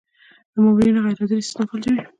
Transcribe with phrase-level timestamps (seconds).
[0.53, 2.01] د مامورینو غیرحاضري سیستم فلجوي.